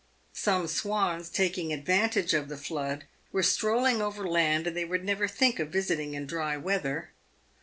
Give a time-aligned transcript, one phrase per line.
[0.33, 5.59] Some swans, taking advantage of the flood, were strolling over land they would never think
[5.59, 7.11] of visiting in dry weather.